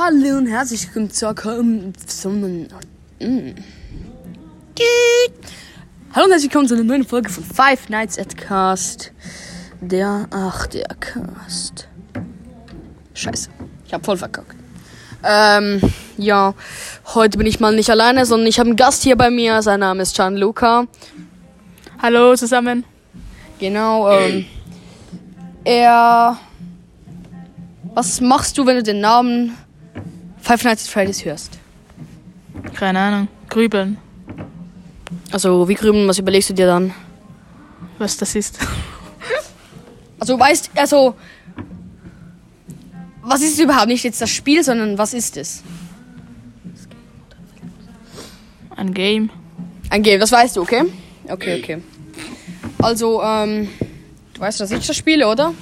Hallo 0.00 0.38
und 0.38 0.46
herzlich 0.46 0.94
willkommen 0.94 1.92
zum 2.06 2.40
Mm. 3.20 3.54
Hallo 6.12 6.26
und 6.26 6.30
herzlich 6.30 6.44
willkommen 6.44 6.68
zu 6.68 6.74
einer 6.74 6.84
neuen 6.84 7.04
Folge 7.04 7.28
von 7.28 7.42
Five 7.42 7.88
Nights 7.88 8.16
at 8.16 8.36
Cast. 8.36 9.10
Der, 9.80 10.28
ach, 10.30 10.68
der 10.68 10.86
Cast. 11.00 11.88
Scheiße, 13.12 13.50
ich 13.86 13.92
hab 13.92 14.04
voll 14.04 14.16
verkackt. 14.16 14.54
Ähm, 15.24 15.80
ja, 16.16 16.54
heute 17.14 17.36
bin 17.36 17.48
ich 17.48 17.58
mal 17.58 17.74
nicht 17.74 17.90
alleine, 17.90 18.24
sondern 18.24 18.46
ich 18.46 18.60
habe 18.60 18.68
einen 18.68 18.76
Gast 18.76 19.02
hier 19.02 19.16
bei 19.16 19.30
mir. 19.30 19.62
Sein 19.62 19.80
Name 19.80 20.02
ist 20.02 20.14
Gianluca. 20.14 20.86
Hallo 22.00 22.36
zusammen. 22.36 22.84
Genau, 23.58 24.08
ähm, 24.12 24.46
er. 25.64 26.38
Was 27.94 28.20
machst 28.20 28.56
du, 28.58 28.64
wenn 28.64 28.76
du 28.76 28.84
den 28.84 29.00
Namen 29.00 29.56
Five 30.48 30.64
Nights 30.64 30.86
at 30.86 30.90
Freddy's 30.90 31.26
hörst? 31.26 31.58
Keine 32.72 32.98
Ahnung. 32.98 33.28
Grübeln. 33.50 33.98
Also, 35.30 35.68
wie 35.68 35.74
grüben, 35.74 36.08
was 36.08 36.18
überlegst 36.18 36.48
du 36.48 36.54
dir 36.54 36.64
dann? 36.64 36.94
Was 37.98 38.16
das 38.16 38.34
ist. 38.34 38.58
Also, 40.20 40.36
du 40.36 40.40
weißt, 40.40 40.70
also. 40.74 41.14
Was 43.22 43.42
ist 43.42 43.60
überhaupt 43.60 43.88
nicht 43.88 44.02
jetzt 44.02 44.20
das 44.22 44.30
Spiel, 44.30 44.64
sondern 44.64 44.96
was 44.98 45.14
ist 45.14 45.36
es? 45.36 45.62
Ein 48.74 48.94
Game. 48.94 49.30
Ein 49.90 50.02
Game, 50.02 50.18
das 50.18 50.32
weißt 50.32 50.56
du, 50.56 50.62
okay? 50.62 50.82
Okay, 51.28 51.60
okay. 51.62 51.82
Also, 52.78 53.22
ähm. 53.22 53.68
Du 54.32 54.40
weißt, 54.40 54.60
dass 54.60 54.70
ich 54.70 54.86
das 54.86 54.96
spiele, 54.96 55.28
oder? 55.28 55.52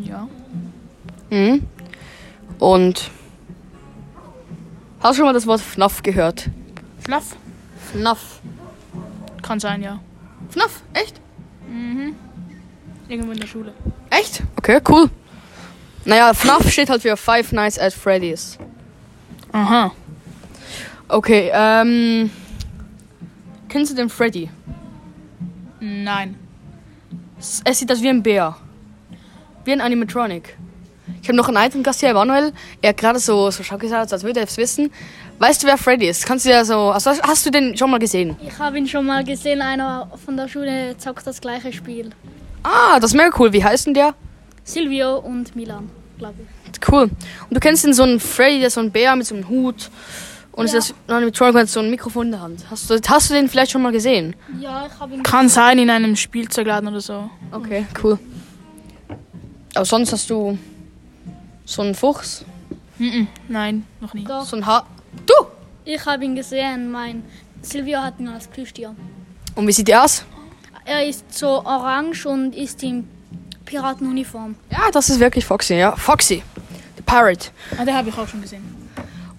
Ja. 0.00 0.28
Mhm. 1.30 1.62
Und. 2.60 3.10
Hast 5.06 5.18
du 5.18 5.20
schon 5.20 5.26
mal 5.26 5.34
das 5.34 5.46
Wort 5.46 5.60
FNAF 5.60 6.02
gehört? 6.02 6.50
Fluff. 6.98 7.36
FNAF. 7.92 8.40
Kann 9.40 9.60
sein, 9.60 9.80
ja. 9.80 10.00
FNAF? 10.48 10.82
Echt? 10.94 11.20
Irgendwo 13.06 13.30
in 13.30 13.38
der 13.38 13.46
Schule. 13.46 13.72
Echt? 14.10 14.42
Okay, 14.56 14.80
cool. 14.88 15.08
Naja, 16.04 16.34
FNAF 16.34 16.68
steht 16.72 16.90
halt 16.90 17.02
für 17.02 17.16
Five 17.16 17.52
Nights 17.52 17.78
at 17.78 17.92
Freddy's. 17.92 18.58
Aha. 19.52 19.92
Okay, 21.06 21.52
ähm. 21.54 22.28
Kennst 23.68 23.92
du 23.92 23.94
den 23.94 24.08
Freddy? 24.08 24.50
Nein. 25.78 26.34
Es 27.38 27.62
es 27.64 27.78
sieht 27.78 27.92
aus 27.92 28.02
wie 28.02 28.08
ein 28.08 28.24
Bär. 28.24 28.56
Wie 29.64 29.70
ein 29.70 29.80
Animatronic. 29.80 30.56
Ich 31.22 31.28
habe 31.28 31.36
noch 31.36 31.48
einen 31.48 31.56
weiteren 31.56 31.82
Gast 31.82 32.00
hier, 32.00 32.10
Emanuel. 32.10 32.52
Er 32.82 32.90
hat 32.90 32.96
gerade 32.96 33.18
so, 33.18 33.50
so 33.50 33.62
schau 33.62 33.78
gesagt, 33.78 34.12
als 34.12 34.22
würde 34.22 34.40
er 34.40 34.46
es 34.46 34.56
wissen. 34.56 34.90
Weißt 35.38 35.62
du, 35.62 35.66
wer 35.66 35.76
Freddy 35.78 36.08
ist? 36.08 36.26
Kannst 36.26 36.46
du 36.46 36.50
ja 36.50 36.64
so. 36.64 36.90
Also 36.90 37.10
hast 37.22 37.44
du 37.46 37.50
den 37.50 37.76
schon 37.76 37.90
mal 37.90 37.98
gesehen? 37.98 38.36
Ich 38.46 38.58
habe 38.58 38.78
ihn 38.78 38.86
schon 38.88 39.06
mal 39.06 39.22
gesehen, 39.24 39.60
einer 39.62 40.10
von 40.24 40.36
der 40.36 40.48
Schule 40.48 40.96
zockt 40.98 41.26
das 41.26 41.40
gleiche 41.40 41.72
Spiel. 41.72 42.10
Ah, 42.62 42.98
das 43.00 43.12
ist 43.12 43.16
mega 43.16 43.30
cool. 43.38 43.52
Wie 43.52 43.62
heißt 43.62 43.86
denn 43.86 43.94
der? 43.94 44.14
Silvio 44.64 45.18
und 45.18 45.54
Milan, 45.54 45.88
glaube 46.18 46.34
ich. 46.42 46.88
Cool. 46.90 47.02
Und 47.04 47.12
du 47.50 47.60
kennst 47.60 47.84
den 47.84 47.94
so 47.94 48.02
einen 48.02 48.18
Freddy, 48.20 48.58
der 48.58 48.68
ist 48.68 48.74
so 48.74 48.80
ein 48.80 48.90
Bär 48.90 49.14
mit 49.16 49.26
so 49.26 49.34
einem 49.34 49.48
Hut. 49.48 49.90
Und 50.52 50.72
Ja. 50.72 50.78
ist 50.78 50.94
ein 51.06 51.12
Animatronic 51.14 51.54
mit 51.54 51.68
so 51.68 51.80
einem 51.80 51.90
Mikrofon 51.90 52.26
in 52.26 52.32
der 52.32 52.40
Hand. 52.40 52.64
Hast 52.70 52.88
du, 52.90 52.98
hast 53.08 53.30
du 53.30 53.34
den 53.34 53.48
vielleicht 53.48 53.70
schon 53.72 53.82
mal 53.82 53.92
gesehen? 53.92 54.34
Ja, 54.60 54.86
ich 54.92 54.98
habe 55.00 55.14
ihn 55.14 55.22
Kann 55.22 55.48
sein 55.50 55.78
in 55.78 55.90
einem 55.90 56.16
Spielzeugladen 56.16 56.88
oder 56.88 57.00
so. 57.00 57.30
Okay, 57.52 57.86
cool. 58.02 58.18
Aber 59.74 59.84
sonst 59.84 60.12
hast 60.12 60.30
du 60.30 60.58
so 61.66 61.82
einen 61.82 61.94
Fuchs, 61.94 62.46
Mhm. 62.98 63.28
Nein, 63.48 63.86
noch 64.00 64.14
nie. 64.14 64.24
Doch, 64.24 64.44
so 64.46 64.56
ein 64.56 64.64
Haar. 64.64 64.86
Du! 65.26 65.34
ich 65.84 66.04
habe 66.04 66.24
ihn 66.24 66.34
gesehen. 66.34 66.90
Mein 66.90 67.22
Silvio 67.62 68.00
hat 68.00 68.18
ihn 68.18 68.28
als 68.28 68.46
Plüschtier. 68.46 68.94
Und 69.54 69.66
wie 69.66 69.72
sieht 69.72 69.88
der 69.88 70.04
aus? 70.04 70.24
Er 70.84 71.06
ist 71.06 71.32
so 71.32 71.64
orange 71.64 72.26
und 72.26 72.54
ist 72.54 72.82
in 72.82 73.06
Piratenuniform. 73.64 74.54
Ja, 74.70 74.90
das 74.92 75.10
ist 75.10 75.20
wirklich 75.20 75.44
Foxy, 75.44 75.74
ja. 75.74 75.94
Foxy. 75.96 76.42
The 76.96 77.02
Pirate. 77.02 77.50
Ah, 77.78 77.84
der 77.84 77.94
habe 77.94 78.08
ich 78.08 78.16
auch 78.16 78.28
schon 78.28 78.40
gesehen. 78.40 78.62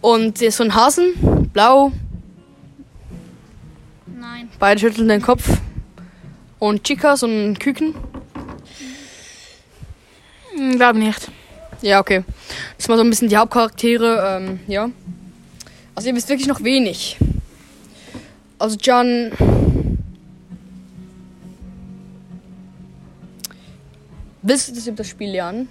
Und 0.01 0.37
so 0.37 0.63
ein 0.63 0.73
Hasen, 0.75 1.49
blau, 1.51 1.91
Nein, 4.05 4.49
beide 4.59 4.79
schütteln 4.79 5.07
den 5.07 5.21
Kopf. 5.21 5.49
Und 6.59 6.83
Chica, 6.83 7.17
so 7.17 7.25
ein 7.27 7.57
Küken. 7.57 7.95
Hm, 10.55 10.75
glaube 10.77 10.99
nicht. 10.99 11.29
Ja, 11.81 11.99
okay. 11.99 12.23
Das 12.75 12.85
sind 12.85 12.89
mal 12.89 12.97
so 12.97 13.03
ein 13.03 13.09
bisschen 13.09 13.29
die 13.29 13.37
Hauptcharaktere, 13.37 14.39
ähm, 14.41 14.59
ja. 14.67 14.89
Also 15.95 16.09
ihr 16.09 16.15
wisst 16.15 16.29
wirklich 16.29 16.47
noch 16.47 16.63
wenig. 16.63 17.17
Also 18.59 18.77
John. 18.79 19.31
Willst 24.41 24.69
du 24.69 24.73
das 24.73 24.87
über 24.87 24.97
das 24.97 25.07
Spiel 25.07 25.31
lernen? 25.31 25.67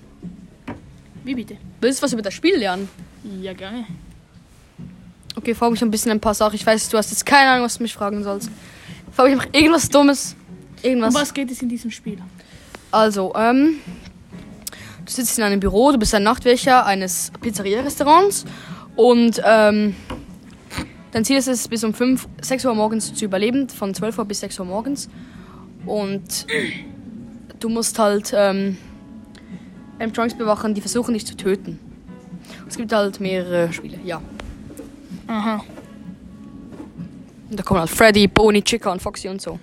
Wie 1.24 1.34
bitte? 1.34 1.56
Willst 1.80 2.00
du 2.00 2.04
was 2.04 2.12
über 2.12 2.22
das 2.22 2.34
Spiel 2.34 2.56
lernen? 2.56 2.88
Ja, 3.40 3.52
gerne. 3.52 3.86
Okay, 5.34 5.54
frag 5.54 5.70
mich 5.70 5.82
ein 5.82 5.90
bisschen 5.90 6.12
ein 6.12 6.20
paar 6.20 6.34
Sachen. 6.34 6.54
Ich 6.54 6.66
weiß, 6.66 6.88
du 6.88 6.98
hast 6.98 7.10
jetzt 7.10 7.26
keine 7.26 7.50
Ahnung, 7.50 7.64
was 7.64 7.78
du 7.78 7.82
mich 7.82 7.94
fragen 7.94 8.22
sollst. 8.22 8.50
Frag 9.12 9.26
mich 9.26 9.34
einfach 9.34 9.52
irgendwas 9.52 9.88
Dummes. 9.88 10.36
Irgendwas. 10.82 11.14
Um 11.14 11.20
was 11.20 11.34
geht 11.34 11.50
es 11.50 11.62
in 11.62 11.68
diesem 11.68 11.90
Spiel? 11.90 12.18
Also, 12.90 13.34
ähm, 13.34 13.80
du 15.06 15.12
sitzt 15.12 15.38
in 15.38 15.44
einem 15.44 15.60
Büro, 15.60 15.92
du 15.92 15.98
bist 15.98 16.14
ein 16.14 16.24
Nachtwächter 16.24 16.84
eines 16.84 17.30
Pizzeria-Restaurants 17.40 18.44
und 18.96 19.40
ähm, 19.44 19.94
dein 21.12 21.24
Ziel 21.24 21.38
ist 21.38 21.48
es, 21.48 21.68
bis 21.68 21.84
um 21.84 21.94
5, 21.94 22.26
6 22.42 22.64
Uhr 22.64 22.74
morgens 22.74 23.14
zu 23.14 23.24
überleben, 23.24 23.68
von 23.68 23.94
12 23.94 24.18
Uhr 24.18 24.24
bis 24.24 24.40
6 24.40 24.58
Uhr 24.60 24.66
morgens. 24.66 25.08
Und 25.86 26.46
du 27.60 27.68
musst 27.68 27.98
halt 27.98 28.32
ähm, 28.34 28.76
Animatronics 29.98 30.36
bewachen, 30.36 30.74
die 30.74 30.80
versuchen 30.80 31.14
dich 31.14 31.24
zu 31.24 31.36
töten. 31.36 31.78
Es 32.68 32.76
gibt 32.76 32.92
halt 32.92 33.20
mehrere 33.20 33.72
Spiele, 33.72 33.98
ja. 34.04 34.20
Aha. 35.28 35.64
Und 37.48 37.58
da 37.58 37.62
kommen 37.62 37.80
halt 37.80 37.90
Freddy, 37.90 38.26
Bonnie, 38.26 38.62
Chica 38.62 38.90
und 38.90 39.00
Foxy 39.00 39.28
und 39.28 39.40
so. 39.40 39.60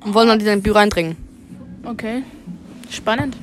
Und 0.00 0.14
wollen 0.14 0.28
dann 0.28 0.40
in 0.40 0.46
dein 0.46 0.62
Büro 0.62 0.78
eindringen. 0.78 1.16
Okay. 1.84 2.22
Spannend. 2.90 3.36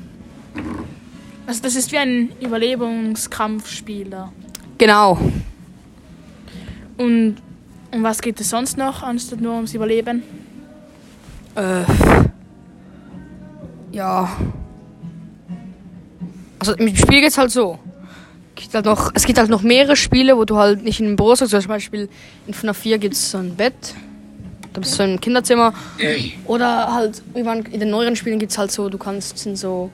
Also 1.46 1.62
das 1.62 1.76
ist 1.76 1.92
wie 1.92 1.98
ein 1.98 2.32
Überlebungskampfspiel 2.40 4.10
da. 4.10 4.32
Genau. 4.78 5.18
Und 6.98 7.38
um 7.92 8.04
was 8.04 8.22
geht 8.22 8.40
es 8.40 8.50
sonst 8.50 8.78
noch, 8.78 9.04
anstatt 9.04 9.42
nur 9.42 9.56
ums 9.56 9.74
Überleben? 9.74 10.24
Äh, 11.56 11.84
ja. 13.92 14.36
Also 16.60 16.74
im 16.74 16.96
Spiel 16.96 17.22
geht's 17.22 17.38
halt 17.38 17.52
so. 17.52 17.78
Gibt 18.56 18.74
halt 18.74 18.86
noch, 18.86 19.12
es 19.14 19.26
gibt 19.26 19.38
halt 19.38 19.50
noch 19.50 19.62
mehrere 19.64 19.96
Spiele, 19.96 20.38
wo 20.38 20.46
du 20.46 20.58
halt 20.58 20.84
nicht 20.84 21.00
in 21.00 21.08
einem 21.08 21.16
Büro 21.16 21.36
sitzt. 21.36 21.52
Zum 21.52 21.68
Beispiel 21.68 22.10
in 22.48 22.54
FNAF 22.54 22.78
4 22.78 22.98
gibt's 23.00 23.32
so 23.32 23.38
ein 23.38 23.56
Bett. 23.56 23.94
Da 24.72 24.80
bist 24.80 24.98
du 24.98 25.04
im 25.04 25.20
Kinderzimmer. 25.20 25.74
Oder 26.46 26.94
halt, 26.94 27.22
irgendwann 27.34 27.64
in 27.66 27.80
den 27.80 27.90
neueren 27.90 28.16
Spielen 28.16 28.40
gibt's 28.40 28.58
halt 28.58 28.72
so, 28.72 28.90
du 28.90 28.98
kannst 28.98 29.46
in 29.46 29.56
so 29.56 29.92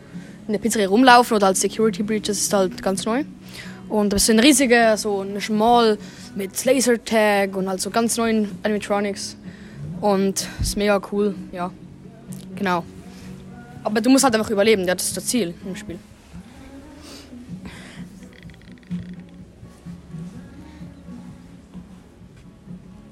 in 0.50 0.54
der 0.54 0.60
Pizzeria 0.60 0.88
rumlaufen 0.88 1.38
oder 1.38 1.46
als 1.46 1.62
Security 1.62 2.02
Breach, 2.02 2.24
das 2.24 2.40
ist 2.40 2.52
halt 2.52 2.82
ganz 2.82 3.06
neu. 3.06 3.24
Und 3.88 4.12
das 4.12 4.24
ist 4.24 4.32
ein 4.32 4.40
riesiger, 4.40 4.98
so 4.98 5.22
ein 5.22 5.38
Mall 5.56 6.00
mit 6.34 6.66
Lasertag 6.66 7.56
und 7.56 7.70
halt 7.70 7.80
so 7.80 7.92
ganz 7.92 8.18
neuen 8.18 8.50
Animatronics. 8.64 9.38
Und 10.02 10.48
ist 10.60 10.76
mega 10.76 11.00
cool, 11.12 11.36
ja. 11.52 11.72
Genau. 12.56 12.84
Aber 13.84 14.02
du 14.02 14.10
musst 14.10 14.24
halt 14.24 14.34
einfach 14.34 14.50
überleben, 14.50 14.88
das 14.88 15.04
ist 15.04 15.18
das 15.18 15.28
Ziel 15.28 15.54
im 15.64 15.76
Spiel. 15.76 16.00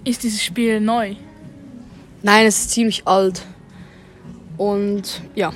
Ist 0.03 0.23
dieses 0.23 0.43
Spiel 0.43 0.79
neu? 0.79 1.15
Nein, 2.23 2.47
es 2.47 2.61
ist 2.61 2.71
ziemlich 2.71 3.05
alt. 3.05 3.43
Und 4.57 5.21
ja. 5.35 5.53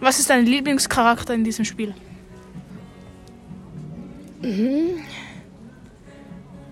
Was 0.00 0.18
ist 0.18 0.30
dein 0.30 0.46
Lieblingscharakter 0.46 1.34
in 1.34 1.44
diesem 1.44 1.64
Spiel? 1.64 1.94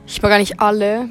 Ich 0.06 0.22
mag 0.22 0.30
gar 0.30 0.38
nicht 0.38 0.60
alle. 0.60 1.10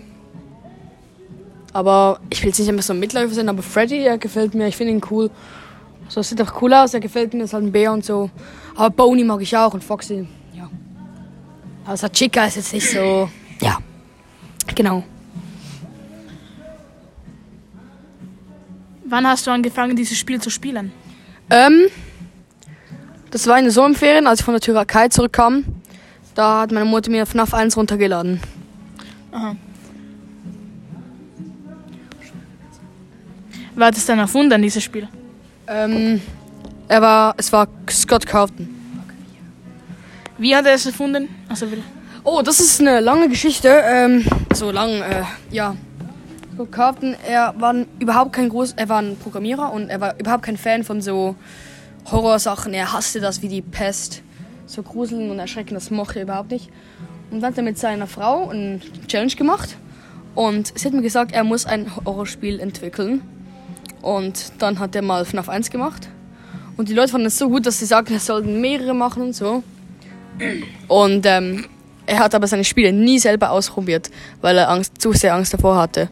Aber 1.74 2.20
ich 2.30 2.42
will 2.42 2.50
jetzt 2.50 2.60
nicht 2.60 2.68
immer 2.68 2.82
so 2.82 2.94
ein 2.94 3.00
Mitläufer 3.00 3.34
sein, 3.34 3.50
aber 3.50 3.62
Freddy, 3.62 4.00
er 4.00 4.18
gefällt 4.18 4.56
mir. 4.56 4.68
Ich 4.68 4.76
finde 4.76 4.94
ihn 4.94 5.02
cool. 5.12 5.30
So, 6.10 6.22
es 6.22 6.30
sieht 6.30 6.42
auch 6.42 6.62
cool 6.62 6.74
aus, 6.74 6.94
er 6.94 7.02
gefällt 7.02 7.34
mir, 7.34 7.44
ist 7.44 7.54
halt 7.54 7.66
ein 7.66 7.72
Bär 7.72 7.92
und 7.92 8.04
so. 8.04 8.30
Aber 8.76 8.90
Boney 8.90 9.24
mag 9.24 9.42
ich 9.42 9.56
auch 9.56 9.74
und 9.74 9.84
Foxy, 9.84 10.28
ja. 10.54 10.70
So 11.96 12.08
Chica 12.08 12.46
ist 12.46 12.56
jetzt 12.56 12.74
nicht 12.74 12.90
so. 12.90 13.30
Ja. 13.62 13.78
Genau. 14.74 15.04
Wann 19.06 19.28
hast 19.28 19.46
du 19.48 19.52
angefangen, 19.52 19.96
dieses 19.96 20.18
Spiel 20.18 20.42
zu 20.42 20.50
spielen? 20.50 20.92
Ähm, 21.50 21.88
Das 23.32 23.46
war 23.48 23.58
in 23.58 23.66
den 23.66 23.72
Sommerferien, 23.72 24.26
als 24.26 24.40
ich 24.40 24.46
von 24.46 24.54
der 24.54 24.62
Türkei 24.62 25.10
zurückkam. 25.10 25.66
Da 26.34 26.62
hat 26.62 26.72
meine 26.72 26.86
Mutter 26.86 27.12
mir 27.12 27.26
FNAF 27.26 27.54
1 27.54 27.76
runtergeladen. 27.76 28.40
Aha. 29.32 29.56
Wer 33.76 33.88
hat 33.88 33.98
es 33.98 34.06
denn 34.06 34.18
erfunden, 34.18 34.62
dieses 34.62 34.84
Spiel? 34.84 35.08
Ähm, 35.68 36.22
er 36.88 37.02
war, 37.02 37.36
es 37.38 37.52
war 37.52 37.68
Scott 37.90 38.26
Carlton. 38.26 38.70
Wie 40.38 40.56
hat 40.56 40.66
er 40.66 40.74
es 40.74 40.86
erfunden? 40.86 41.28
Also, 41.50 41.70
will. 41.70 41.84
Oh, 42.24 42.42
das 42.42 42.60
ist 42.60 42.80
eine 42.80 43.02
lange 43.02 43.30
Geschichte. 43.30 43.70
Ähm, 43.70 44.26
so 44.54 44.72
lang, 44.72 45.02
äh, 45.02 45.24
ja. 45.52 45.76
Scott 46.56 46.72
Carlton, 46.72 47.16
er 47.28 47.54
war 47.58 47.76
überhaupt 48.00 48.34
kein 48.34 48.50
groß, 48.50 48.74
er 48.78 48.90
war 48.90 49.00
ein 49.00 49.18
Programmierer 49.18 49.72
und 49.72 49.90
er 49.90 50.02
war 50.02 50.20
überhaupt 50.20 50.44
kein 50.44 50.58
Fan 50.58 50.84
von 50.84 51.02
so 51.02 51.36
Horrorsachen. 52.12 52.74
Er 52.74 52.94
hasste 52.94 53.20
das 53.20 53.42
wie 53.42 53.48
die 53.48 53.62
Pest. 53.62 54.22
So 54.66 54.84
Gruseln 54.84 55.32
und 55.32 55.40
Erschrecken, 55.40 55.74
das 55.74 55.92
mochte 55.92 56.20
er 56.20 56.24
überhaupt 56.24 56.52
nicht. 56.52 56.70
Und 57.32 57.42
dann 57.42 57.52
hat 57.52 57.58
er 57.58 57.64
mit 57.64 57.78
seiner 57.78 58.08
Frau 58.08 58.50
eine 58.50 58.80
Challenge 59.08 59.34
gemacht. 59.34 59.78
Und 60.36 60.78
sie 60.78 60.86
hat 60.86 60.94
mir 60.94 61.02
gesagt, 61.02 61.32
er 61.32 61.44
muss 61.44 61.66
ein 61.66 61.92
Horrorspiel 62.06 62.60
entwickeln. 62.60 63.22
Und 64.02 64.52
dann 64.60 64.80
hat 64.80 64.96
er 64.96 65.02
mal 65.02 65.26
FNAF 65.26 65.50
1 65.50 65.70
gemacht. 65.70 66.10
Und 66.78 66.90
die 66.90 66.94
Leute 66.94 67.12
fanden 67.12 67.28
es 67.28 67.38
so 67.38 67.50
gut, 67.50 67.66
dass 67.66 67.80
sie 67.80 67.86
sagten, 67.86 68.14
er 68.14 68.20
sollten 68.20 68.62
mehrere 68.62 68.94
machen 68.94 69.24
und 69.24 69.34
so. 69.34 69.64
Und 70.88 71.26
ähm, 71.26 71.66
er 72.06 72.20
hat 72.20 72.36
aber 72.36 72.48
seine 72.48 72.64
Spiele 72.64 72.94
nie 72.94 73.20
selber 73.20 73.52
ausprobiert, 73.52 74.12
weil 74.42 74.58
er 74.58 74.70
Angst, 74.70 75.02
zu 75.02 75.12
sehr 75.14 75.34
Angst 75.34 75.54
davor 75.54 75.76
hatte. 75.76 76.10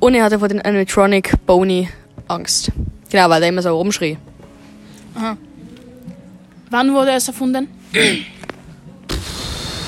Und 0.00 0.14
er 0.14 0.24
hatte 0.24 0.40
vor 0.40 0.48
den 0.48 0.60
Animatronic 0.60 1.34
Bony 1.46 1.88
Angst. 2.26 2.72
Genau, 3.10 3.30
weil 3.30 3.42
er 3.42 3.48
immer 3.48 3.62
so 3.62 3.74
rumschrie. 3.76 4.18
Wann 6.70 6.92
wurde 6.92 7.12
es 7.12 7.28
erfunden? 7.28 7.68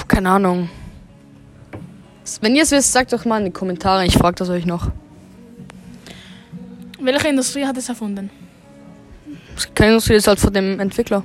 Keine 0.09 0.31
Ahnung. 0.31 0.69
Wenn 2.41 2.57
ihr 2.57 2.63
es 2.63 2.71
wisst, 2.71 2.93
sagt 2.93 3.13
doch 3.13 3.25
mal 3.25 3.39
in 3.39 3.47
die 3.47 3.51
Kommentare. 3.51 4.07
Ich 4.07 4.17
frage 4.17 4.37
das 4.37 4.49
euch 4.49 4.67
noch. 4.67 4.91
Welche 7.01 7.29
Industrie 7.29 7.67
hat 7.67 7.77
es 7.77 7.89
erfunden? 7.89 8.31
Keine 9.75 9.93
Industrie 9.93 10.15
ist 10.15 10.27
halt 10.27 10.39
von 10.39 10.53
dem 10.53 10.81
Entwickler. 10.81 11.23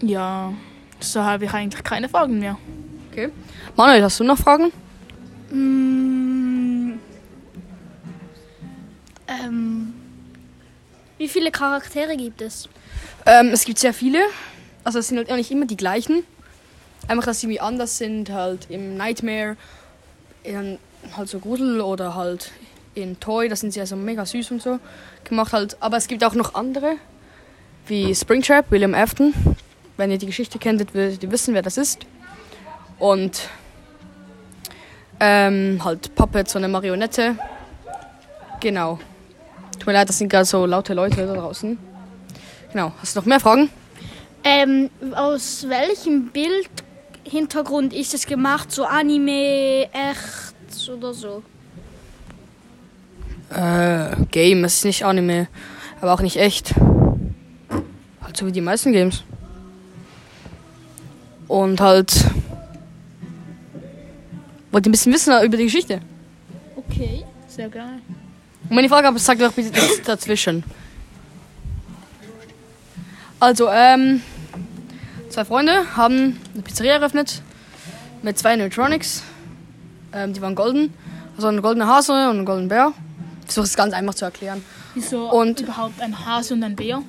Ja, 0.00 0.52
so 1.00 1.22
habe 1.22 1.46
ich 1.46 1.52
eigentlich 1.52 1.82
keine 1.82 2.08
Fragen 2.08 2.38
mehr. 2.38 2.56
Okay. 3.10 3.30
Manuel, 3.76 4.02
hast 4.02 4.20
du 4.20 4.24
noch 4.24 4.38
Fragen? 4.38 4.70
Mm, 5.50 5.87
viele 11.48 11.52
Charaktere 11.52 12.16
gibt 12.16 12.42
es? 12.42 12.68
Ähm, 13.26 13.50
es 13.52 13.64
gibt 13.64 13.78
sehr 13.78 13.94
viele. 13.94 14.20
Also 14.84 14.98
es 14.98 15.08
sind 15.08 15.18
halt 15.18 15.30
auch 15.30 15.50
immer 15.50 15.66
die 15.66 15.76
gleichen. 15.76 16.24
Einfach, 17.06 17.24
dass 17.24 17.40
sie 17.40 17.46
irgendwie 17.46 17.60
anders 17.60 17.98
sind, 17.98 18.30
halt 18.30 18.66
im 18.70 18.96
Nightmare, 18.96 19.56
in 20.42 20.78
halt 21.16 21.28
so 21.28 21.38
Grusel 21.38 21.80
oder 21.80 22.14
halt 22.14 22.50
in 22.94 23.18
Toy, 23.20 23.48
da 23.48 23.56
sind 23.56 23.72
sie 23.72 23.80
also 23.80 23.96
mega 23.96 24.26
süß 24.26 24.50
und 24.50 24.62
so 24.62 24.78
gemacht 25.24 25.52
halt. 25.52 25.76
Aber 25.80 25.96
es 25.96 26.06
gibt 26.06 26.22
auch 26.24 26.34
noch 26.34 26.54
andere, 26.54 26.96
wie 27.86 28.14
Springtrap, 28.14 28.70
William 28.70 28.94
Afton. 28.94 29.32
Wenn 29.96 30.10
ihr 30.10 30.18
die 30.18 30.26
Geschichte 30.26 30.58
kennt, 30.58 30.94
werdet 30.94 31.22
ihr 31.22 31.30
wissen, 31.30 31.54
wer 31.54 31.62
das 31.62 31.78
ist. 31.78 32.00
Und 32.98 33.48
ähm, 35.20 35.80
halt 35.82 36.14
Puppet, 36.14 36.48
so 36.48 36.58
eine 36.58 36.68
Marionette. 36.68 37.36
Genau. 38.60 38.98
Tut 39.78 39.86
mir 39.86 39.92
leid, 39.92 40.08
das 40.08 40.18
sind 40.18 40.28
gerade 40.28 40.44
so 40.44 40.66
laute 40.66 40.94
Leute 40.94 41.26
da 41.26 41.34
draußen. 41.34 41.78
Genau. 42.72 42.92
Hast 43.00 43.14
du 43.14 43.20
noch 43.20 43.26
mehr 43.26 43.40
Fragen? 43.40 43.70
Ähm, 44.44 44.90
aus 45.14 45.66
welchem 45.68 46.30
Bildhintergrund 46.30 47.92
ist 47.92 48.14
es 48.14 48.26
gemacht? 48.26 48.70
So 48.72 48.84
Anime, 48.84 49.88
echt 49.92 50.88
oder 50.88 51.12
so? 51.12 51.42
Äh, 53.50 54.16
Game, 54.30 54.64
es 54.64 54.76
ist 54.76 54.84
nicht 54.84 55.04
Anime, 55.04 55.48
aber 56.00 56.12
auch 56.12 56.20
nicht 56.20 56.36
echt. 56.36 56.74
Halt 58.22 58.36
so 58.36 58.46
wie 58.46 58.52
die 58.52 58.60
meisten 58.60 58.92
Games. 58.92 59.22
Und 61.46 61.80
halt. 61.80 62.12
Wollt 64.70 64.86
ihr 64.86 64.90
ein 64.90 64.92
bisschen 64.92 65.14
wissen 65.14 65.32
über 65.42 65.56
die 65.56 65.64
Geschichte? 65.64 66.00
Okay. 66.76 67.24
Sehr 67.46 67.70
gerne. 67.70 68.00
Und 68.70 68.76
wenn 68.76 68.84
ich 68.84 68.90
Frage 68.90 69.06
habe, 69.06 69.18
sagt 69.18 69.40
doch 69.40 69.52
bitte 69.52 69.70
das 69.70 70.02
dazwischen. 70.02 70.62
Also, 73.40 73.68
ähm, 73.70 74.20
zwei 75.30 75.44
Freunde 75.44 75.96
haben 75.96 76.38
eine 76.54 76.62
Pizzeria 76.62 76.94
eröffnet 76.94 77.42
mit 78.22 78.38
zwei 78.38 78.56
Neutronics. 78.56 79.22
Ähm, 80.12 80.32
die 80.32 80.40
waren 80.42 80.54
golden. 80.54 80.92
Also 81.36 81.48
ein 81.48 81.62
goldener 81.62 81.86
Hase 81.86 82.12
und 82.30 82.40
ein 82.40 82.44
goldener 82.44 82.68
Bär. 82.68 82.92
Ich 83.40 83.46
versuche 83.46 83.64
es 83.66 83.76
ganz 83.76 83.94
einfach 83.94 84.14
zu 84.14 84.24
erklären. 84.24 84.64
Wieso 84.94 85.30
Und- 85.30 85.60
überhaupt 85.60 86.00
ein 86.00 86.26
Hase 86.26 86.54
und 86.54 86.64
ein 86.64 86.74
Bär? 86.74 87.02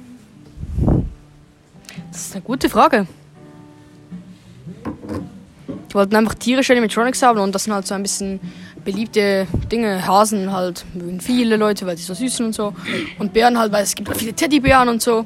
Das 2.12 2.22
ist 2.22 2.34
eine 2.36 2.44
gute 2.44 2.70
Frage. 2.70 3.08
Die 5.90 5.94
wollten 5.96 6.16
einfach 6.16 6.36
tierische 6.36 6.74
Animatronics 6.74 7.22
haben 7.24 7.40
und 7.40 7.54
das 7.56 7.64
sind 7.64 7.74
halt 7.74 7.88
so 7.88 7.96
ein 7.96 8.04
bisschen 8.04 8.40
beliebte 8.84 9.48
Dinge. 9.72 10.06
Hasen 10.08 10.52
halt 10.52 10.86
mögen 10.94 11.22
viele 11.22 11.58
Leute, 11.58 11.86
weil 11.86 11.98
sie 11.98 12.04
so 12.04 12.14
süß 12.14 12.38
sind 12.38 12.46
und 12.48 12.54
so. 12.54 12.74
Und 13.18 13.34
Bären 13.34 13.58
halt, 13.58 13.72
weil 13.72 13.84
es 13.84 13.96
gibt 13.96 14.16
viele 14.18 14.34
Teddybären 14.34 14.90
und 14.90 15.02
so. 15.02 15.26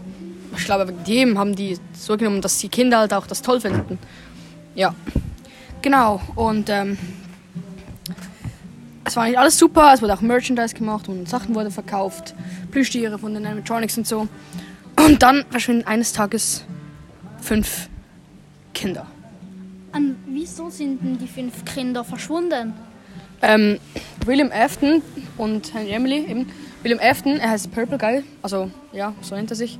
Ich 0.55 0.65
glaube, 0.65 0.87
wegen 0.87 1.03
dem 1.03 1.39
haben 1.39 1.55
die 1.55 1.77
so 1.93 2.15
genommen, 2.17 2.41
dass 2.41 2.57
die 2.59 2.69
Kinder 2.69 2.99
halt 2.99 3.13
auch 3.13 3.27
das 3.27 3.41
toll 3.41 3.59
finden. 3.59 3.97
Ja. 4.75 4.93
Genau. 5.81 6.21
Und 6.35 6.69
ähm, 6.69 6.97
es 9.03 9.15
war 9.15 9.27
nicht 9.27 9.37
alles 9.37 9.57
super. 9.57 9.91
Es 9.93 10.01
wurde 10.01 10.13
auch 10.13 10.21
Merchandise 10.21 10.73
gemacht 10.73 11.09
und 11.09 11.27
Sachen 11.27 11.53
wurden 11.55 11.71
verkauft. 11.71 12.33
Plüschtiere 12.71 13.19
von 13.19 13.33
den 13.33 13.45
Animatronics 13.45 13.97
und 13.97 14.07
so. 14.07 14.27
Und 14.95 15.21
dann 15.21 15.43
verschwinden 15.49 15.85
eines 15.85 16.13
Tages 16.13 16.63
fünf 17.41 17.89
Kinder. 18.73 19.05
An 19.91 20.15
wieso 20.27 20.69
sind 20.69 21.03
denn 21.03 21.17
die 21.17 21.27
fünf 21.27 21.65
Kinder 21.65 22.03
verschwunden? 22.03 22.73
Ähm, 23.43 23.77
William 24.25 24.51
Afton 24.53 25.01
und 25.37 25.73
Henry 25.73 25.91
Emily 25.91 26.25
eben. 26.25 26.47
William 26.81 26.99
Afton, 27.01 27.37
er 27.37 27.49
heißt 27.51 27.71
Purple 27.73 27.97
Guy, 27.97 28.23
also 28.41 28.71
ja, 28.93 29.13
so 29.21 29.35
nennt 29.35 29.51
er 29.51 29.55
sich. 29.55 29.77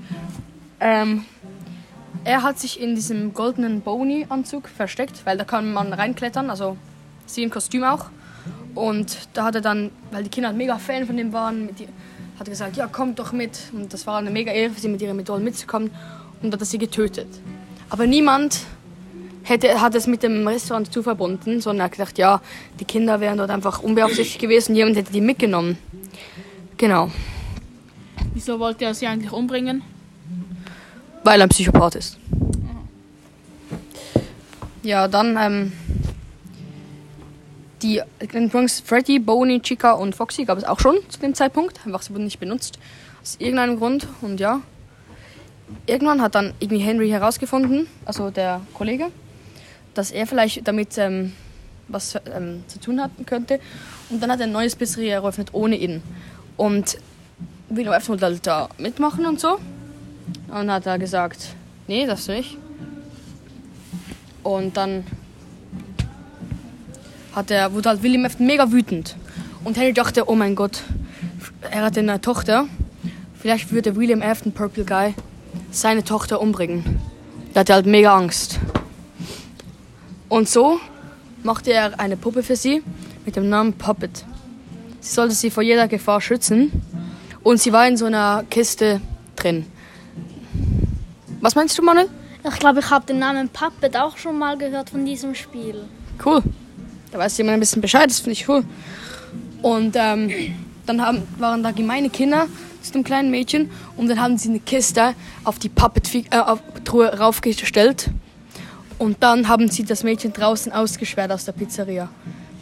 Ähm, 0.82 1.24
er 2.26 2.44
hat 2.44 2.60
sich 2.60 2.80
in 2.80 2.96
diesem 2.96 3.34
goldenen 3.34 3.82
Bony-Anzug 3.82 4.68
versteckt, 4.68 5.26
weil 5.26 5.38
da 5.38 5.46
kann 5.46 5.74
man 5.74 5.94
reinklettern, 5.94 6.50
also 6.50 6.78
sie 7.26 7.44
im 7.44 7.50
Kostüm 7.50 7.84
auch. 7.84 8.08
Und 8.76 9.30
da 9.34 9.46
hat 9.46 9.56
er 9.56 9.62
dann, 9.62 9.92
weil 10.12 10.24
die 10.24 10.30
Kinder 10.30 10.50
halt 10.50 10.58
mega 10.58 10.78
Fan 10.78 11.06
von 11.06 11.16
dem 11.16 11.32
waren, 11.32 11.74
die, 11.76 11.88
hat 12.40 12.48
er 12.48 12.52
gesagt, 12.52 12.76
ja, 12.76 12.88
kommt 12.88 13.20
doch 13.20 13.32
mit. 13.32 13.60
Und 13.72 13.94
das 13.94 14.06
war 14.08 14.18
eine 14.18 14.30
mega 14.30 14.52
Ehre 14.52 14.74
für 14.74 14.82
sie, 14.82 14.90
mit 14.90 15.02
ihren 15.02 15.20
Idolen 15.20 15.44
mitzukommen. 15.44 15.92
Und 16.42 16.54
hat 16.54 16.60
er 16.60 16.66
sie 16.66 16.78
getötet. 16.78 17.28
Aber 17.90 18.08
niemand 18.08 18.66
hätte, 19.44 19.82
hat 19.82 19.96
es 19.96 20.08
mit 20.08 20.24
dem 20.24 20.48
Restaurant 20.48 20.92
zu 20.92 21.04
verbunden, 21.04 21.62
sondern 21.62 21.82
er 21.82 21.86
hat 21.86 21.92
gedacht, 21.92 22.18
ja, 22.18 22.42
die 22.80 22.86
Kinder 22.86 23.20
wären 23.20 23.38
dort 23.38 23.50
einfach 23.50 23.84
unbeaufsichtigt 23.84 24.40
gewesen, 24.40 24.76
jemand 24.76 24.98
hätte 24.98 25.12
die 25.12 25.22
mitgenommen. 25.22 25.78
Genau, 26.78 27.10
Wieso 28.34 28.60
wollte 28.60 28.86
er 28.86 28.94
sie 28.94 29.08
eigentlich 29.08 29.32
umbringen? 29.32 29.84
weil 31.24 31.40
er 31.40 31.46
ein 31.46 31.50
Psychopath 31.50 31.96
ist. 31.96 32.18
Ja, 34.82 35.08
dann 35.08 35.38
ähm, 35.40 35.72
die 37.82 38.02
Bronx 38.50 38.82
Freddy, 38.82 39.20
Boney, 39.20 39.62
Chica 39.62 39.94
und 39.94 40.16
Foxy 40.16 40.44
gab 40.44 40.58
es 40.58 40.66
auch 40.66 40.82
schon 40.82 40.98
zu 41.08 41.22
dem 41.22 41.34
Zeitpunkt. 41.34 41.80
Einfach 41.86 42.02
sie 42.02 42.14
wurden 42.14 42.26
nicht 42.26 42.42
benutzt. 42.42 42.78
Aus 43.22 43.38
irgendeinem 43.40 43.78
Grund. 43.78 44.06
Und 44.22 44.42
ja. 44.42 44.60
Irgendwann 45.86 46.22
hat 46.22 46.36
dann 46.36 46.54
irgendwie 46.60 46.84
Henry 46.84 47.10
herausgefunden, 47.10 47.88
also 48.04 48.30
der 48.30 48.60
Kollege, 48.74 49.08
dass 49.94 50.12
er 50.12 50.28
vielleicht 50.28 50.68
damit 50.68 50.98
ähm, 50.98 51.34
was 51.88 52.16
ähm, 52.36 52.64
zu 52.68 52.80
tun 52.80 53.02
hatten 53.02 53.26
könnte. 53.26 53.60
Und 54.10 54.22
dann 54.22 54.32
hat 54.32 54.40
er 54.40 54.48
ein 54.48 54.52
neues 54.52 54.76
Pizzeria 54.76 55.16
eröffnet 55.16 55.50
ohne 55.54 55.76
ihn. 55.76 56.02
Und 56.58 56.98
William 57.70 57.94
F. 57.94 58.10
wollte 58.10 58.26
halt 58.26 58.46
da 58.46 58.70
mitmachen 58.78 59.26
und 59.26 59.40
so. 59.40 59.60
Und 60.48 60.72
hat 60.72 60.86
er 60.86 61.00
gesagt, 61.00 61.56
nee, 61.88 62.06
das 62.06 62.28
nicht. 62.28 62.58
Und 64.44 64.78
dann 64.78 65.06
hat 67.34 67.50
er, 67.50 67.74
wurde 67.74 67.90
halt 67.90 68.04
William 68.04 68.26
F. 68.26 68.40
mega 68.40 68.72
wütend. 68.72 69.16
Und 69.64 69.78
Henry 69.78 69.94
dachte, 69.94 70.30
oh 70.30 70.36
mein 70.36 70.56
Gott, 70.56 70.84
er 71.62 71.84
hat 71.84 71.98
eine 71.98 72.20
Tochter. 72.22 72.66
Vielleicht 73.40 73.72
würde 73.72 73.96
William 73.96 74.22
Afton, 74.22 74.52
Purple 74.52 74.86
Guy, 74.86 75.14
seine 75.72 76.04
Tochter 76.04 76.40
umbringen. 76.40 77.02
Da 77.54 77.62
hatte 77.62 77.74
halt 77.74 77.86
mega 77.86 78.16
Angst. 78.16 78.60
Und 80.34 80.50
so 80.50 80.80
machte 81.44 81.72
er 81.72 82.00
eine 82.00 82.18
Puppe 82.18 82.42
für 82.42 82.56
sie 82.56 82.82
mit 83.24 83.36
dem 83.36 83.50
Namen 83.50 83.74
Puppet. 83.74 84.26
Sie 85.00 85.14
sollte 85.14 85.36
sie 85.36 85.52
vor 85.52 85.62
jeder 85.62 85.88
Gefahr 85.88 86.22
schützen. 86.22 86.72
Und 87.44 87.62
sie 87.62 87.72
war 87.72 87.88
in 87.88 87.98
so 87.98 88.06
einer 88.06 88.44
Kiste 88.50 89.00
drin. 89.36 89.68
Was 91.40 91.54
meinst 91.54 91.78
du, 91.78 91.84
Manuel? 91.84 92.10
Ich 92.52 92.58
glaube, 92.58 92.80
ich 92.80 92.90
habe 92.90 93.06
den 93.06 93.20
Namen 93.20 93.48
Puppet 93.50 93.96
auch 93.96 94.18
schon 94.18 94.40
mal 94.40 94.58
gehört 94.58 94.90
von 94.90 95.06
diesem 95.06 95.36
Spiel. 95.36 95.84
Cool. 96.26 96.42
Da 97.12 97.20
weiß 97.20 97.38
jemand 97.38 97.58
ein 97.58 97.60
bisschen 97.60 97.84
Bescheid, 97.84 98.10
das 98.10 98.18
finde 98.20 98.32
ich 98.32 98.50
cool. 98.50 98.64
Und 99.62 99.96
ähm, 99.96 100.32
dann 100.88 101.00
haben, 101.00 101.22
waren 101.38 101.62
da 101.62 101.70
gemeine 101.70 102.10
Kinder 102.10 102.48
zu 102.82 102.92
dem 102.92 103.04
kleinen 103.04 103.30
Mädchen 103.30 103.70
und 103.98 104.08
dann 104.08 104.20
haben 104.20 104.40
sie 104.40 104.50
eine 104.50 104.62
Kiste 104.62 105.14
auf 105.44 105.60
die 105.60 105.70
Puppet-Truhe 105.70 107.12
äh, 107.12 107.16
raufgestellt. 107.18 108.10
Und 109.04 109.22
dann 109.22 109.50
haben 109.50 109.68
sie 109.68 109.84
das 109.84 110.02
Mädchen 110.02 110.32
draußen 110.32 110.72
ausgesperrt 110.72 111.30
aus 111.30 111.44
der 111.44 111.52
Pizzeria. 111.52 112.08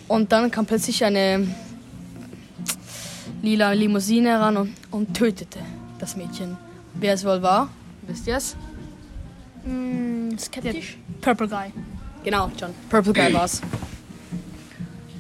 Und 0.08 0.32
dann 0.32 0.50
kam 0.50 0.66
plötzlich 0.66 1.06
eine 1.06 1.48
lila 3.44 3.74
Limousine 3.74 4.40
ran 4.40 4.58
und, 4.58 4.74
und 4.90 5.14
tötete 5.14 5.60
das 6.00 6.16
Mädchen. 6.16 6.58
Wer 6.96 7.14
es 7.14 7.24
wohl 7.24 7.44
war, 7.44 7.70
wisst 8.08 8.26
ihr 8.26 8.38
es? 8.38 8.56
Hm, 9.66 10.36
skeptisch. 10.40 10.98
Purple 11.22 11.48
Guy. 11.48 11.72
Genau, 12.24 12.50
John. 12.60 12.72
Purple 12.90 13.14
Guy 13.14 13.32
war's. 13.36 13.62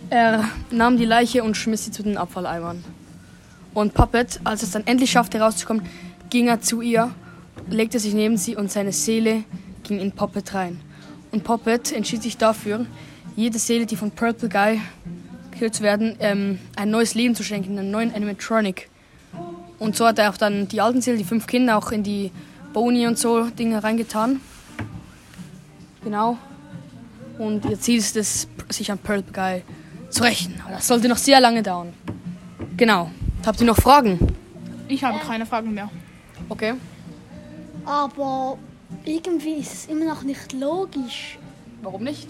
Er 0.10 0.46
nahm 0.72 0.98
die 0.98 1.06
Leiche 1.06 1.44
und 1.44 1.56
schmiss 1.56 1.86
sie 1.86 1.92
zu 1.92 2.02
den 2.02 2.18
Abfalleimern. 2.18 2.84
Und 3.76 3.94
Puppet, 3.94 4.40
als 4.44 4.64
es 4.64 4.72
dann 4.72 4.88
endlich 4.88 5.12
schaffte 5.12 5.40
rauszukommen, 5.40 5.86
ging 6.32 6.48
er 6.48 6.62
zu 6.62 6.82
ihr, 6.82 7.12
legte 7.70 8.00
sich 8.00 8.16
neben 8.16 8.38
sie 8.38 8.56
und 8.56 8.72
seine 8.72 8.92
Seele 8.92 9.44
ging 9.84 10.00
in 10.00 10.14
Puppet 10.14 10.56
rein. 10.56 10.82
Und 11.32 11.44
Puppet 11.44 11.92
entschied 11.92 12.22
sich 12.24 12.38
dafür, 12.38 12.86
jede 13.36 13.58
Seele, 13.58 13.86
die 13.86 13.96
von 13.96 14.12
Purple 14.12 14.50
Guy 14.50 14.82
gekillt 15.52 15.76
zu 15.76 15.84
werden, 15.84 16.16
ähm, 16.20 16.60
ein 16.76 16.90
neues 16.90 17.14
Leben 17.14 17.36
zu 17.36 17.44
schenken, 17.44 17.78
einen 17.78 17.92
neuen 17.92 18.14
Animatronic. 18.14 18.90
Und 19.80 19.96
so 19.96 20.06
hat 20.06 20.20
er 20.20 20.30
auch 20.30 20.38
dann 20.38 20.68
die 20.68 20.82
alten 20.82 21.02
Seelen, 21.02 21.18
die 21.18 21.24
fünf 21.24 21.48
Kinder, 21.48 21.78
auch 21.78 21.92
in 21.92 22.04
die 22.04 22.32
Boni 22.74 23.08
und 23.08 23.18
so 23.18 23.46
Dinge 23.46 23.84
reingetan. 23.84 24.42
Genau. 26.04 26.38
Und 27.38 27.66
ihr 27.66 27.80
Ziel 27.80 27.98
ist 27.98 28.16
es, 28.16 28.48
sich 28.70 28.92
an 28.92 28.98
Purple 28.98 29.32
Guy 29.32 29.64
zu 30.10 30.24
rächen. 30.24 30.62
Aber 30.66 30.76
das 30.76 30.88
sollte 30.88 31.08
noch 31.08 31.18
sehr 31.18 31.40
lange 31.40 31.64
dauern. 31.64 31.94
Genau. 32.78 33.10
Habt 33.46 33.60
ihr 33.60 33.66
noch 33.66 33.78
Fragen? 33.78 34.20
Ich 34.88 35.04
habe 35.04 35.20
keine 35.20 35.46
Fragen 35.46 35.74
mehr. 35.74 35.90
Okay. 36.50 36.74
Aber 37.86 38.58
irgendwie 39.06 39.54
ist 39.54 39.74
es 39.74 39.86
immer 39.88 40.06
noch 40.06 40.24
nicht 40.24 40.54
logisch, 40.54 41.38
Warum 41.82 42.04
nicht? 42.04 42.28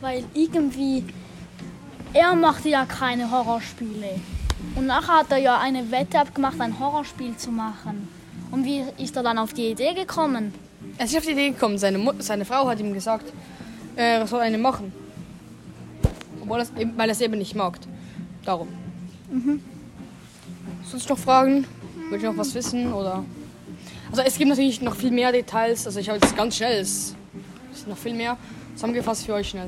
weil 0.00 0.24
irgendwie 0.34 1.04
er 2.12 2.34
machte 2.34 2.68
ja 2.68 2.84
keine 2.84 3.30
Horrorspiele. 3.30 4.20
Und 4.76 4.86
nachher 4.86 5.18
hat 5.20 5.30
er 5.32 5.38
ja 5.38 5.58
eine 5.58 5.90
Wette 5.90 6.20
abgemacht, 6.20 6.60
ein 6.60 6.78
Horrorspiel 6.78 7.36
zu 7.36 7.50
machen. 7.50 8.08
Und 8.50 8.64
wie 8.64 8.84
ist 8.98 9.16
er 9.16 9.22
dann 9.22 9.38
auf 9.38 9.52
die 9.52 9.70
Idee 9.72 9.94
gekommen? 9.94 10.54
Er 10.96 11.06
ist 11.06 11.10
nicht 11.12 11.18
auf 11.18 11.26
die 11.26 11.32
Idee 11.32 11.50
gekommen, 11.50 11.76
seine, 11.76 12.14
seine 12.20 12.44
Frau 12.44 12.68
hat 12.68 12.78
ihm 12.78 12.94
gesagt, 12.94 13.32
er 13.96 14.26
soll 14.26 14.40
eine 14.40 14.58
machen. 14.58 14.92
Obwohl 16.40 16.58
das 16.58 16.70
weil 16.74 17.08
er 17.08 17.12
es 17.12 17.20
eben 17.20 17.38
nicht 17.38 17.54
mag. 17.54 17.78
Darum. 18.44 18.68
Sonst 20.84 21.08
noch 21.08 21.18
Fragen? 21.18 21.66
Wollt 22.10 22.22
ihr 22.22 22.30
noch 22.30 22.38
was 22.38 22.54
wissen? 22.54 22.92
Oder? 22.92 23.24
Also 24.14 24.22
es 24.22 24.38
gibt 24.38 24.48
natürlich 24.48 24.80
noch 24.80 24.94
viel 24.94 25.10
mehr 25.10 25.32
Details. 25.32 25.86
Also 25.86 25.98
ich 25.98 26.08
habe 26.08 26.20
jetzt 26.22 26.36
ganz 26.36 26.56
schnell, 26.56 26.80
es 26.80 27.16
ist 27.74 27.88
noch 27.88 27.98
viel 27.98 28.14
mehr 28.14 28.36
zusammengefasst 28.74 29.26
für 29.26 29.34
euch 29.34 29.48
schnell. 29.48 29.66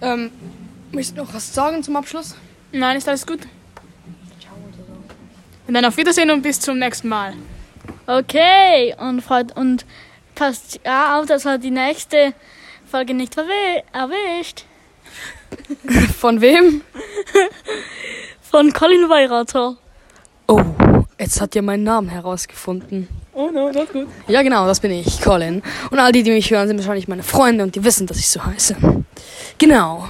Ähm, 0.00 0.30
möchtest 0.90 1.18
du 1.18 1.22
noch 1.22 1.34
was 1.34 1.52
sagen 1.52 1.82
zum 1.82 1.96
Abschluss? 1.96 2.34
Nein, 2.72 2.96
ist 2.96 3.06
alles 3.06 3.26
gut? 3.26 3.40
Und 5.66 5.74
dann 5.74 5.84
auf 5.84 5.98
Wiedersehen 5.98 6.30
und 6.30 6.40
bis 6.40 6.60
zum 6.60 6.78
nächsten 6.78 7.08
Mal. 7.08 7.34
Okay, 8.06 8.96
und, 8.98 9.20
freut- 9.20 9.54
und 9.54 9.84
passt 10.34 10.80
ja 10.82 11.20
auf, 11.20 11.26
dass 11.26 11.44
er 11.44 11.58
die 11.58 11.70
nächste 11.70 12.32
Folge 12.90 13.12
nicht 13.12 13.36
erwischt. 13.36 14.64
Von 16.18 16.40
wem? 16.40 16.80
Von 18.40 18.72
Colin 18.72 19.10
Weirater. 19.10 19.76
Jetzt 21.28 21.42
hat 21.42 21.54
ihr 21.54 21.60
meinen 21.60 21.82
Namen 21.82 22.08
herausgefunden. 22.08 23.06
Oh 23.34 23.50
no, 23.52 23.70
das 23.70 23.84
ist 23.84 23.92
gut. 23.92 24.06
Ja, 24.28 24.40
genau, 24.40 24.66
das 24.66 24.80
bin 24.80 24.90
ich, 24.90 25.20
Colin. 25.20 25.62
Und 25.90 25.98
all 25.98 26.10
die, 26.10 26.22
die 26.22 26.30
mich 26.30 26.50
hören, 26.50 26.68
sind 26.68 26.78
wahrscheinlich 26.78 27.06
meine 27.06 27.22
Freunde 27.22 27.64
und 27.64 27.74
die 27.74 27.84
wissen, 27.84 28.06
dass 28.06 28.16
ich 28.16 28.30
so 28.30 28.42
heiße. 28.42 28.76
Genau. 29.58 30.08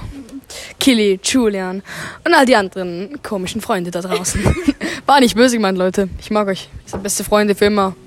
Killy, 0.79 1.19
Julian 1.21 1.83
und 2.23 2.33
all 2.33 2.45
die 2.45 2.55
anderen 2.55 3.21
komischen 3.21 3.59
Freunde 3.59 3.91
da 3.91 3.99
draußen. 3.99 4.41
War 5.07 5.19
nicht 5.19 5.35
böse 5.35 5.57
gemeint, 5.57 5.77
Leute. 5.77 6.07
Ich 6.21 6.31
mag 6.31 6.47
euch. 6.47 6.69
Ihr 6.85 6.89
seid 6.91 7.03
beste 7.03 7.25
Freunde 7.25 7.53
für 7.53 7.65
immer. 7.65 7.97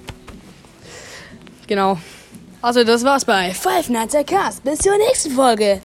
Genau. 1.67 1.99
Also, 2.63 2.83
das 2.83 3.05
war's 3.05 3.27
bei 3.27 3.53
Five 3.53 3.91
Nights 3.91 4.15
at 4.15 4.27
Cast. 4.27 4.65
Bis 4.65 4.79
zur 4.79 4.97
nächsten 4.97 5.33
Folge. 5.33 5.81